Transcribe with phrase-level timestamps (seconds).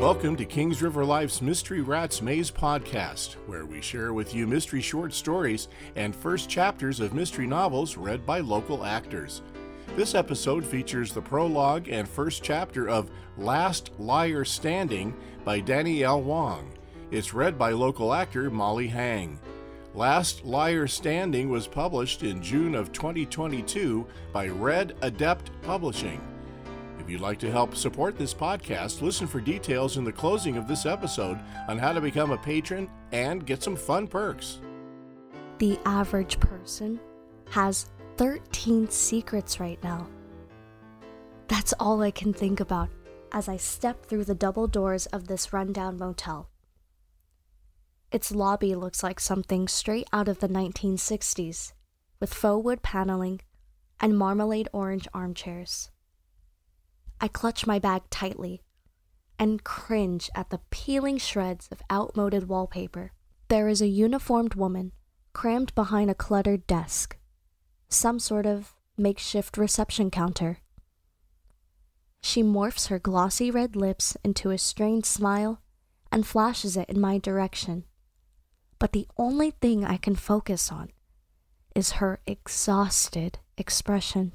[0.00, 5.12] Welcome to Kings River Life's Mysteryrat's Maze podcast, where we share with you mystery short
[5.12, 5.66] stories
[5.96, 9.42] and first chapters of mystery novels read by local actors.
[9.96, 16.70] This episode features the prologue and first chapter of Last Liar Standing by Danielle Wong.
[17.10, 19.36] It's read by local actor Molly Heng.
[19.94, 26.20] Last Liar Standing was published in June of 2022 by Red Adept Publishing.
[27.08, 30.68] If you'd like to help support this podcast, listen for details in the closing of
[30.68, 34.60] this episode on how to become a patron and get some fun perks.
[35.56, 37.00] The average person
[37.48, 37.86] has
[38.18, 40.06] 13 secrets right now.
[41.46, 42.90] That's all I can think about
[43.32, 46.50] as I step through the double doors of this rundown motel.
[48.12, 51.72] Its lobby looks like something straight out of the 1960s,
[52.20, 53.40] with faux wood paneling
[53.98, 55.90] and marmalade orange armchairs.
[57.20, 58.62] I clutch my bag tightly
[59.38, 63.12] and cringe at the peeling shreds of outmoded wallpaper.
[63.48, 64.92] There is a uniformed woman
[65.32, 67.16] crammed behind a cluttered desk,
[67.88, 70.58] some sort of makeshift reception counter.
[72.22, 75.60] She morphs her glossy red lips into a strained smile
[76.10, 77.84] and flashes it in my direction.
[78.78, 80.90] But the only thing I can focus on
[81.74, 84.32] is her exhausted expression.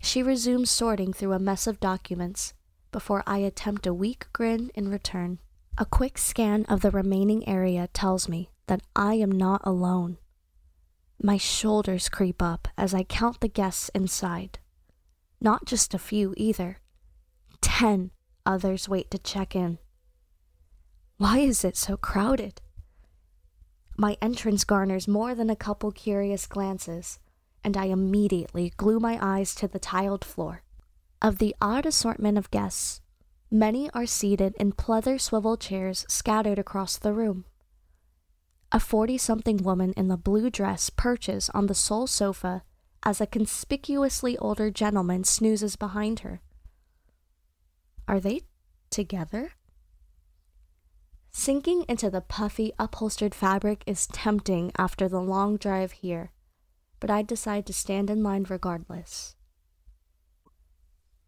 [0.00, 2.54] She resumes sorting through a mess of documents
[2.90, 5.38] before I attempt a weak grin in return.
[5.78, 10.18] A quick scan of the remaining area tells me that I am not alone.
[11.22, 14.58] My shoulders creep up as I count the guests inside.
[15.40, 16.78] Not just a few either.
[17.60, 18.10] Ten
[18.46, 19.78] others wait to check in.
[21.18, 22.62] Why is it so crowded?
[23.98, 27.18] My entrance garners more than a couple curious glances
[27.64, 30.62] and I immediately glue my eyes to the tiled floor.
[31.22, 33.00] Of the odd assortment of guests,
[33.50, 37.44] many are seated in pleather swivel chairs scattered across the room.
[38.72, 42.62] A 40 something woman in the blue dress perches on the sole sofa
[43.02, 46.40] as a conspicuously older gentleman snoozes behind her.
[48.06, 48.42] Are they
[48.90, 49.52] together?
[51.32, 56.32] Sinking into the puffy, upholstered fabric is tempting after the long drive here
[57.00, 59.34] but I decide to stand in line regardless.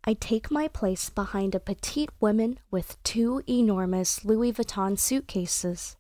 [0.05, 5.97] I take my place behind a petite woman with two enormous Louis Vuitton suitcases.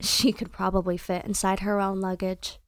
[0.00, 2.58] She could probably fit inside her own luggage.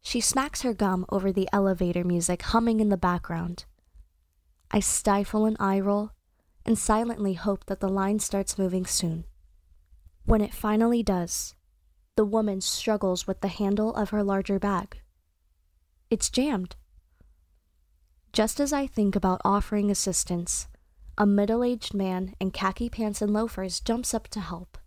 [0.00, 3.64] She smacks her gum over the elevator music humming in the background.
[4.70, 6.10] I stifle an eye roll
[6.64, 9.24] and silently hope that the line starts moving soon.
[10.24, 11.54] When it finally does,
[12.16, 15.00] the woman struggles with the handle of her larger bag.
[16.10, 16.76] It's jammed.
[18.32, 20.68] Just as I think about offering assistance,
[21.18, 24.78] a middle aged man in khaki pants and loafers jumps up to help.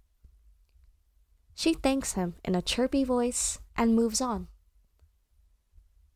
[1.53, 4.47] She thanks him in a chirpy voice and moves on.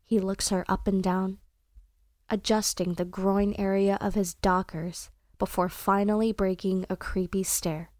[0.06, 1.40] He looks her up and down,
[2.30, 7.92] adjusting the groin area of his dockers before finally breaking a creepy stare.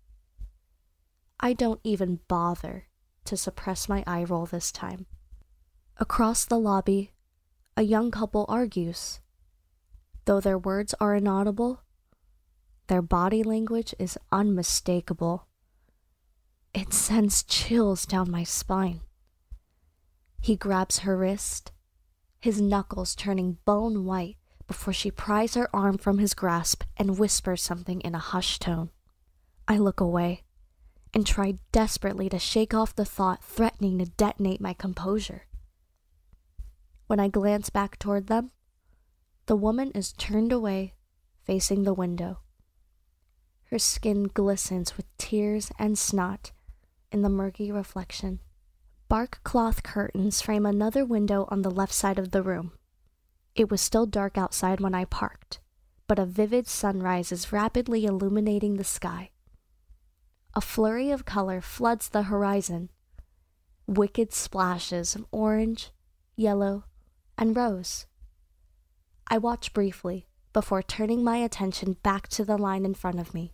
[1.40, 2.88] I don't even bother
[3.26, 5.06] to suppress my eye roll this time.
[5.98, 7.12] Across the lobby,
[7.78, 9.20] a young couple argues.
[10.26, 11.82] Though their words are inaudible,
[12.88, 15.48] their body language is unmistakable.
[16.74, 19.02] It sends chills down my spine.
[20.42, 21.72] He grabs her wrist,
[22.40, 24.38] his knuckles turning bone white
[24.68, 28.90] before she pries her arm from his grasp and whispers something in a hushed tone.
[29.68, 30.44] I look away
[31.14, 35.48] and tried desperately to shake off the thought threatening to detonate my composure.
[37.08, 38.52] When I glance back toward them,
[39.48, 40.94] the woman is turned away,
[41.44, 42.40] facing the window.
[43.66, 46.52] Her skin glistens with tears and snot
[47.12, 48.40] in the murky reflection.
[49.10, 52.72] Bark cloth curtains frame another window on the left side of the room.
[53.56, 55.60] It was still dark outside when I parked,
[56.08, 59.32] but a vivid sunrise is rapidly illuminating the sky.
[60.54, 62.90] A flurry of color floods the horizon.
[63.88, 65.92] Wicked splashes of orange,
[66.36, 66.84] yellow,
[67.38, 68.06] and rose.
[69.28, 73.54] I watch briefly before turning my attention back to the line in front of me.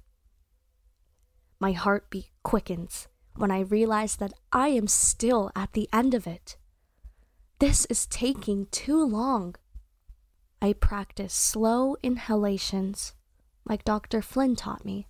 [1.60, 6.58] My heartbeat quickens when I realize that I am still at the end of it.
[7.60, 9.56] This is taking too long.
[10.60, 13.14] I practice slow inhalations
[13.66, 14.24] like Dr.
[14.24, 15.08] Flynn taught me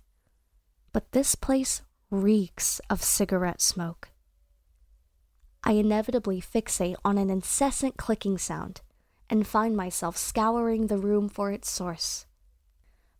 [0.98, 4.08] but this place reeks of cigarette smoke.
[5.62, 8.80] I inevitably fixate on an incessant clicking sound
[9.30, 12.26] and find myself scouring the room for its source.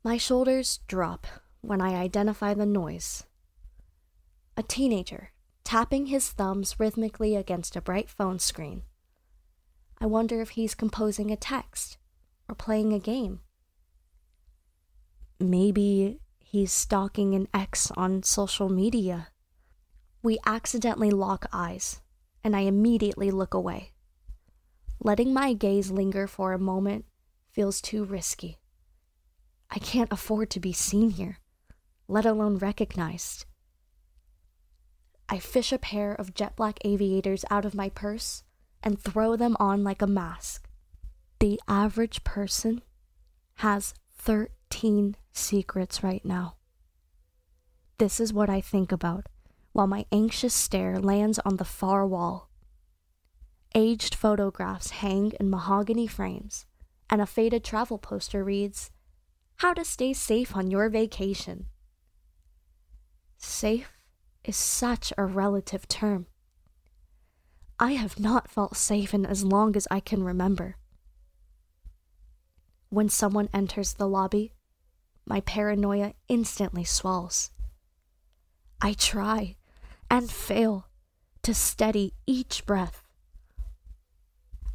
[0.02, 1.28] My shoulders drop
[1.60, 3.22] when I identify the noise.
[4.56, 5.30] A teenager
[5.62, 8.82] tapping his thumbs rhythmically against a bright phone screen.
[10.00, 11.96] I wonder if he's composing a text
[12.48, 13.38] or playing a game.
[15.38, 16.18] Maybe
[16.50, 19.28] he's stalking an ex on social media.
[20.22, 22.00] We accidentally lock eyes,
[22.42, 23.92] and I immediately look away.
[24.98, 27.04] Letting my gaze linger for a moment
[27.52, 28.58] feels too risky.
[29.70, 31.38] I can't afford to be seen here,
[32.08, 33.44] let alone recognized.
[35.28, 38.42] I fish a pair of jet black aviators out of my purse
[38.82, 40.66] and throw them on like a mask.
[41.40, 42.80] The average person
[43.56, 46.56] has 13 secrets right now.
[47.98, 49.26] This is what I think about
[49.72, 52.50] while my anxious stare lands on the far wall.
[53.74, 56.66] Aged photographs hang in mahogany frames,
[57.10, 58.90] and a faded travel poster reads,
[59.56, 61.66] How to Stay Safe on Your Vacation.
[63.36, 63.92] Safe
[64.44, 66.26] is such a relative term.
[67.78, 70.76] I have not felt safe in as long as I can remember.
[72.88, 74.54] When someone enters the lobby,
[75.28, 77.50] my paranoia instantly swells.
[78.80, 79.56] I try
[80.10, 80.86] and fail
[81.42, 83.04] to steady each breath.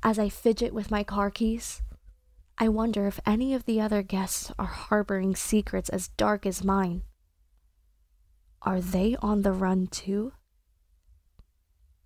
[0.04, 1.82] As I fidget with my car keys,
[2.58, 7.04] I wonder if any of the other guests are harboring secrets as dark as mine.
[8.62, 10.34] Are they on the run too?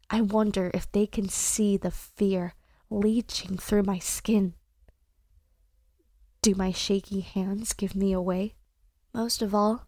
[0.10, 2.54] I wonder if they can see the fear
[2.90, 4.54] leaching through my skin.
[6.42, 8.56] Do my shaky hands give me away?
[9.14, 9.88] Most of all,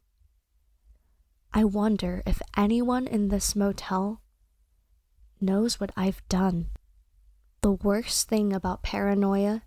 [1.53, 4.21] I wonder if anyone in this motel
[5.39, 6.69] knows what I've done.
[7.61, 9.63] The worst thing about paranoia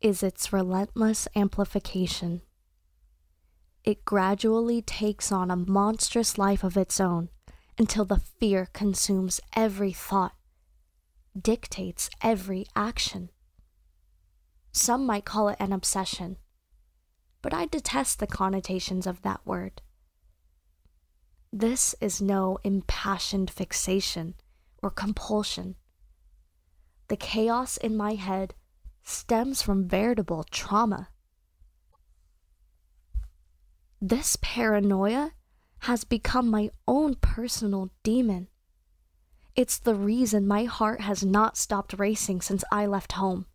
[0.00, 2.42] is its relentless amplification
[3.86, 7.28] it gradually takes on a monstrous life of its own
[7.78, 10.34] until the fear consumes every thought,
[11.40, 13.30] dictates every action.
[14.76, 16.36] Some might call it an obsession,
[17.40, 19.80] but I detest the connotations of that word.
[21.50, 24.34] This is no impassioned fixation
[24.82, 25.76] or compulsion.
[27.08, 28.52] The chaos in my head
[29.02, 31.08] stems from veritable trauma.
[33.98, 35.32] This paranoia
[35.88, 38.48] has become my own personal demon.
[39.54, 43.46] It's the reason my heart has not stopped racing since I left home.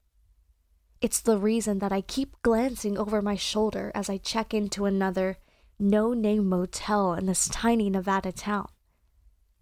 [1.02, 5.38] It's the reason that I keep glancing over my shoulder as I check into another
[5.80, 8.68] no name motel in this tiny Nevada town,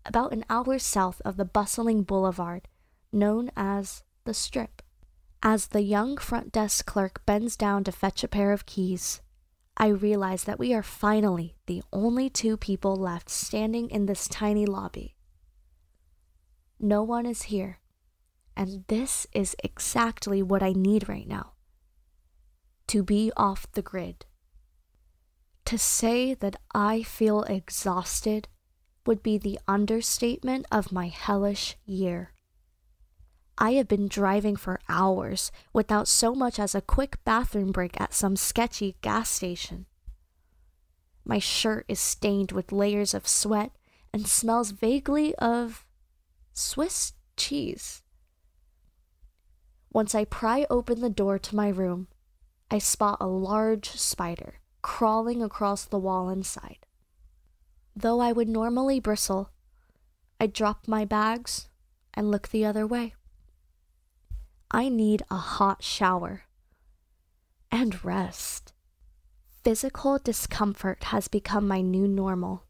[0.05, 2.67] about an hour south of the bustling boulevard
[3.13, 4.81] known as the Strip.
[5.41, 9.21] As the young front desk clerk bends down to fetch a pair of keys,
[9.77, 14.65] I realize that we are finally the only two people left standing in this tiny
[14.65, 15.15] lobby.
[16.81, 17.78] No one is here,
[18.59, 21.53] and this is exactly what I need right now
[22.87, 24.25] to be off the grid.
[25.63, 28.49] To say that I feel exhausted
[29.05, 32.33] would be the understatement of my hellish year.
[33.57, 38.13] I have been driving for hours without so much as a quick bathroom break at
[38.13, 39.85] some sketchy gas station.
[41.23, 43.71] My shirt is stained with layers of sweat
[44.11, 45.85] and smells vaguely of
[46.53, 48.01] Swiss cheese.
[49.91, 52.07] Once I pry open the door to my room,
[52.69, 56.85] I spot a large spider crawling across the wall inside.
[57.95, 59.49] Though I would normally bristle,
[60.39, 61.69] I drop my bags
[62.13, 63.15] and look the other way.
[64.71, 66.43] I need a hot shower
[67.71, 68.73] and rest.
[69.63, 72.63] Physical discomfort has become my new normal.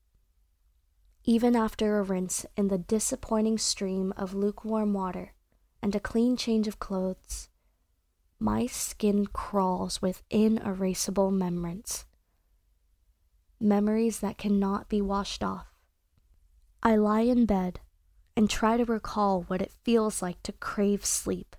[1.26, 5.34] Even after a rinse in the disappointing stream of lukewarm water
[5.82, 7.50] and a clean change of clothes,
[8.40, 12.06] my skin crawls with inerasable memories.
[13.60, 15.74] Memories that cannot be washed off.
[16.82, 17.82] I lie in bed
[18.36, 21.58] and try to recall what it feels like to crave sleep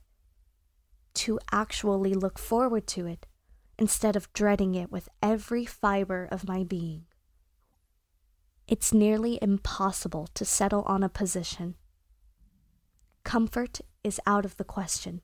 [1.12, 3.27] to actually look forward to it
[3.79, 7.05] instead of dreading it with every fiber of my being.
[8.69, 11.75] It's nearly impossible to settle on a position.
[13.25, 15.21] Comfort is out of the question,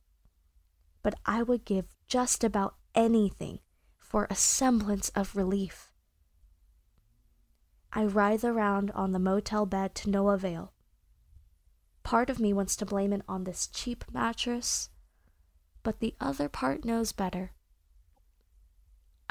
[1.02, 3.60] but I would give just about anything
[3.98, 5.90] for a semblance of relief.
[7.92, 10.72] I writhe around on the motel bed to no avail.
[12.02, 14.90] Part of me wants to blame it on this cheap mattress
[15.86, 17.52] but the other part knows better.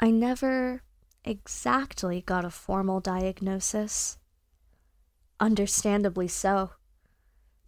[0.00, 0.80] I never
[1.22, 4.16] exactly got a formal diagnosis.
[5.38, 6.70] Understandably so.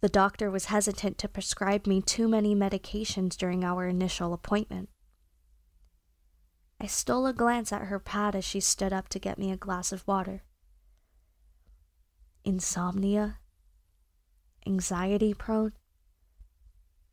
[0.01, 4.89] The doctor was hesitant to prescribe me too many medications during our initial appointment.
[6.79, 9.57] I stole a glance at her pad as she stood up to get me a
[9.57, 10.43] glass of water.
[12.45, 13.39] Insomnia,
[14.65, 15.73] anxiety prone,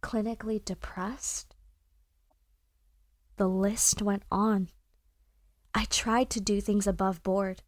[0.01, 1.57] clinically depressed.
[3.37, 4.69] The list went on.
[5.75, 7.63] I tried to do things above board,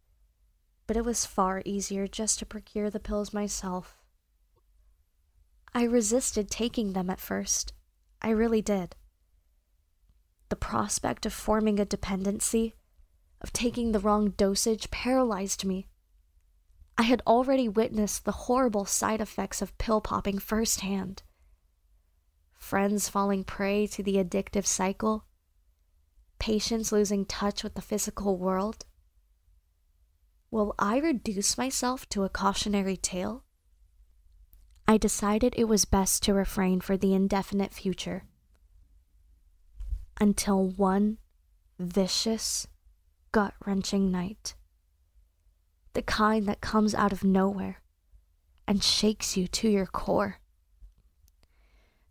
[0.87, 3.98] but it was far easier just to procure the pills myself.
[5.73, 7.73] I resisted taking them at first.
[8.21, 8.95] I really did.
[10.49, 12.75] The prospect of forming a dependency,
[13.41, 15.87] of taking the wrong dosage, paralyzed me.
[16.97, 21.23] I had already witnessed the horrible side effects of pill popping firsthand.
[22.55, 25.25] Friends falling prey to the addictive cycle,
[26.39, 28.85] patients losing touch with the physical world?
[30.51, 33.43] Will I reduce myself to a cautionary tale?
[34.89, 38.23] I decided it was best to refrain for the indefinite future.
[40.19, 41.19] Until one
[41.77, 42.65] vicious,
[43.31, 44.55] gut wrenching night.
[45.93, 47.83] The kind that comes out of nowhere
[48.67, 50.37] and shakes you to your core.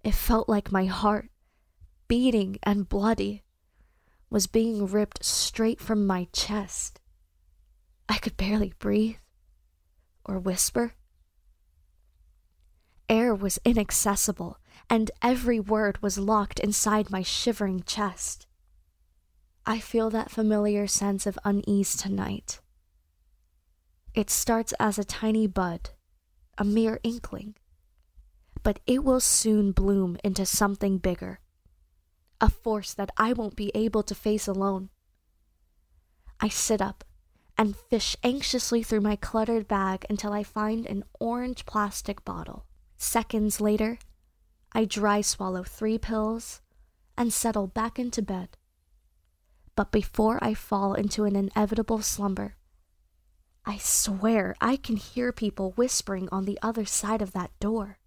[0.05, 1.31] It felt like my heart,
[2.07, 3.43] beating and bloody,
[4.31, 7.01] was being ripped straight from my chest.
[8.09, 9.17] I could barely breathe
[10.25, 10.93] or whisper.
[13.09, 14.59] Air was inaccessible,
[14.91, 18.47] and every word was locked inside my shivering chest.
[19.67, 22.61] I feel that familiar sense of unease tonight.
[24.15, 25.91] It starts as a tiny bud,
[26.57, 27.55] a mere inkling,
[28.63, 31.41] but it will soon bloom into something bigger
[32.41, 34.91] a force that I won't be able to face alone.
[36.41, 37.05] I sit up
[37.57, 42.68] and fish anxiously through my cluttered bag until I find an orange plastic bottle.
[42.99, 43.99] Seconds later,
[44.73, 46.61] I dry swallow three pills
[47.17, 48.57] and settle back into bed.
[49.77, 52.57] But before I fall into an inevitable slumber,
[53.65, 57.99] I swear I can hear people whispering on the other side of that door.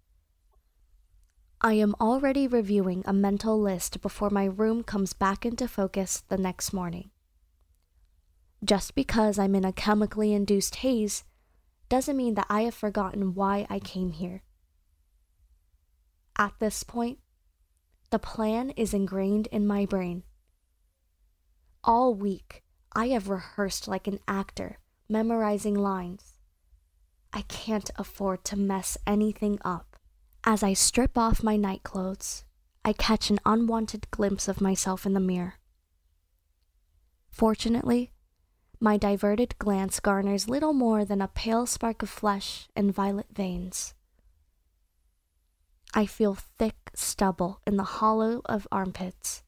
[1.62, 6.36] I am already reviewing a mental list before my room comes back into focus the
[6.36, 7.10] next morning.
[8.62, 11.24] Just because I'm in a chemically induced haze
[11.88, 14.42] doesn't mean that I have forgotten why I came here.
[16.38, 17.18] At this point,
[18.10, 20.22] the plan is ingrained in my brain.
[21.84, 22.62] All week,
[22.94, 26.34] I have rehearsed like an actor, memorizing lines.
[27.32, 29.96] I can't afford to mess anything up.
[30.44, 32.44] As I strip off my nightclothes,
[32.84, 35.54] I catch an unwanted glimpse of myself in the mirror.
[37.30, 38.12] Fortunately,
[38.78, 43.94] my diverted glance garners little more than a pale spark of flesh and violet veins.
[45.94, 49.42] I feel thick stubble in the hollow of armpits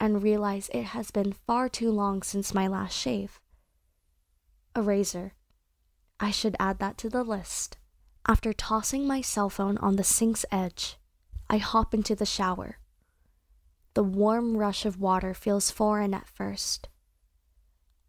[0.00, 3.40] and realize it has been far too long since my last shave.
[4.74, 5.34] A razor.
[6.18, 7.76] I should add that to the list.
[8.26, 10.96] After tossing my cell phone on the sink's edge,
[11.50, 12.78] I hop into the shower.
[13.94, 16.88] The warm rush of water feels foreign at first.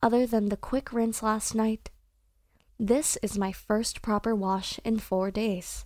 [0.02, 1.90] Other than the quick rinse last night,
[2.80, 5.86] this is my first proper wash in four days.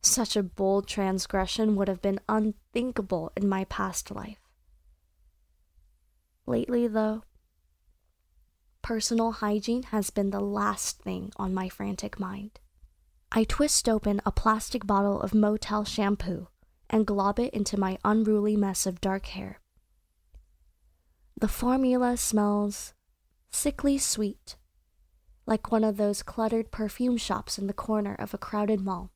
[0.00, 4.40] Such a bold transgression would have been unthinkable in my past life.
[6.46, 7.24] Lately, though,
[8.80, 12.60] personal hygiene has been the last thing on my frantic mind.
[13.30, 16.48] I twist open a plastic bottle of motel shampoo
[16.88, 19.60] and glob it into my unruly mess of dark hair.
[21.38, 22.94] The formula smells
[23.50, 24.56] sickly sweet,
[25.44, 29.12] like one of those cluttered perfume shops in the corner of a crowded mall.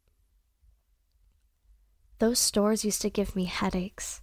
[2.23, 4.23] Those stores used to give me headaches,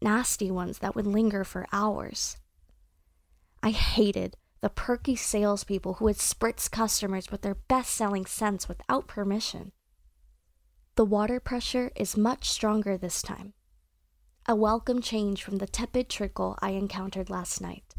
[0.00, 2.36] nasty ones that would linger for hours.
[3.64, 9.08] I hated the perky salespeople who would spritz customers with their best selling scents without
[9.08, 9.72] permission.
[10.94, 13.54] The water pressure is much stronger this time,
[14.46, 17.96] a welcome change from the tepid trickle I encountered last night.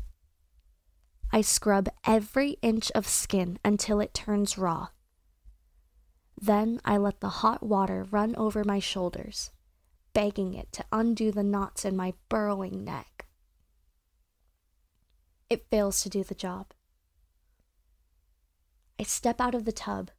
[1.33, 4.87] I scrub every inch of skin until it turns raw.
[6.39, 9.51] Then I let the hot water run over my shoulders,
[10.13, 13.17] begging it to undo the knots in my burrowing neck
[15.49, 16.67] it fails to do the job.
[18.99, 20.11] I step out of the tub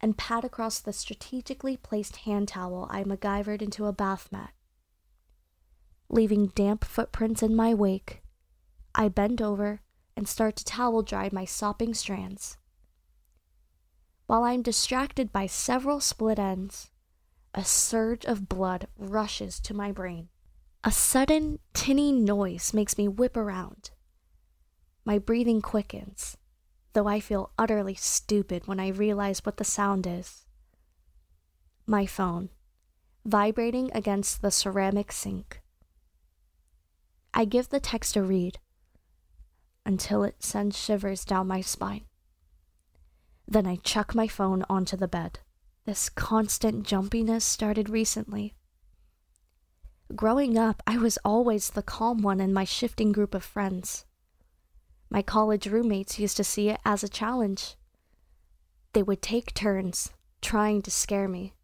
[0.00, 4.52] and pat across the strategically placed hand towel I MacGyvered into a bath mat.
[6.08, 8.22] Leaving damp footprints in my wake,
[8.94, 9.80] I bend over
[10.16, 12.56] and start to towel dry my sopping strands.
[14.26, 16.90] While I'm distracted by several split ends,
[17.52, 20.28] a surge of blood rushes to my brain.
[20.82, 23.90] A sudden, tinny noise makes me whip around.
[25.04, 26.38] My breathing quickens,
[26.94, 30.46] though I feel utterly stupid when I realize what the sound is.
[31.86, 32.48] My phone,
[33.26, 35.60] vibrating against the ceramic sink.
[37.34, 38.58] I give the text a read
[39.84, 42.06] until it sends shivers down my spine.
[43.46, 45.40] Then I chuck my phone onto the bed.
[45.84, 48.54] This constant jumpiness started recently.
[50.14, 54.04] Growing up, I was always the calm one in my shifting group of friends.
[55.10, 57.76] My college roommates used to see it as a challenge.
[58.92, 60.10] They would take turns
[60.40, 61.54] trying to scare me,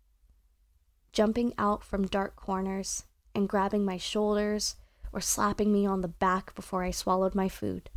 [1.13, 4.77] jumping out from dark corners and grabbing my shoulders
[5.13, 7.91] or slapping me on the back before I swallowed my food.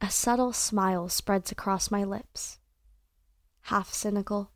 [0.00, 2.58] A subtle smile spreads across my lips,
[3.62, 4.50] half cynical,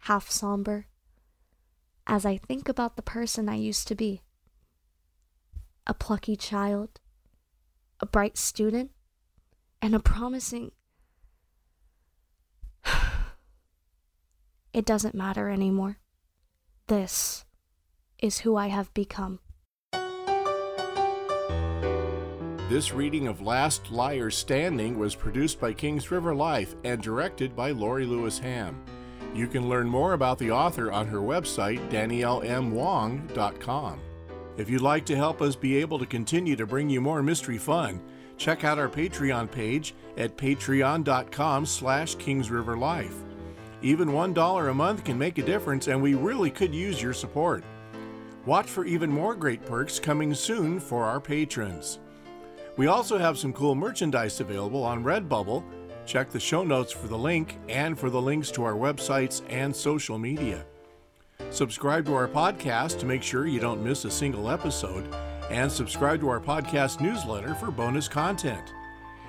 [0.00, 0.86] half somber
[2.06, 4.22] as I think about the person I used to be
[5.86, 7.00] a plucky child,
[8.00, 8.90] a bright student,
[9.82, 10.72] and a promising.
[14.72, 15.98] it doesn't matter anymore.
[16.86, 17.44] This
[18.18, 19.40] is who I have become.
[22.68, 27.70] This reading of Last Liar Standing was produced by Kings River Life and directed by
[27.70, 28.82] Lorie Lewis Ham.
[29.32, 34.00] You can learn more about the author on her website, daniellemwong.com.
[34.56, 37.58] If you'd like to help us be able to continue to bring you more mystery
[37.58, 38.02] fun,
[38.36, 43.14] check out our Patreon page at patreon.com slash kingsriverlife.
[43.80, 47.62] Even $1 a month can make a difference, and we really could use your support.
[48.44, 52.00] Watch for even more great perks coming soon for our patrons.
[52.76, 55.64] We also have some cool merchandise available on Redbubble
[56.06, 59.74] Check the show notes for the link and for the links to our websites and
[59.74, 60.64] social media.
[61.50, 65.12] Subscribe to our podcast to make sure you don't miss a single episode,
[65.50, 68.72] and subscribe to our podcast newsletter for bonus content.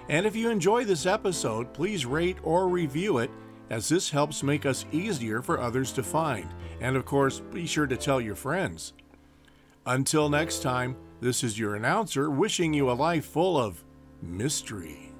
[0.08, 3.32] And if you enjoy this episode, please rate or review it,
[3.72, 6.48] as this helps make us easier for others to find.
[6.80, 8.94] And of course, be sure to tell your friends.
[9.86, 13.84] Until next time, this is your announcer wishing you a life full of
[14.22, 15.14] mystery.